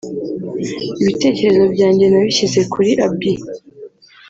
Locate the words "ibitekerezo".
1.01-1.63